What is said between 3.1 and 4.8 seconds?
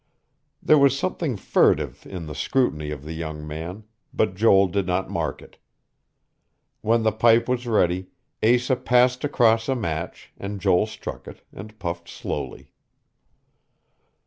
young man, but Joel